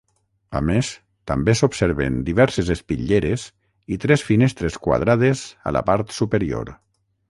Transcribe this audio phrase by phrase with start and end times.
[0.59, 0.87] A més,
[1.31, 3.47] també s'observen diverses espitlleres
[3.97, 6.79] i tres finestres quadrades a la part superior.